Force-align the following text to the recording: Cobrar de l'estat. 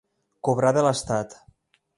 Cobrar 0.49 0.71
de 0.79 0.85
l'estat. 0.89 1.37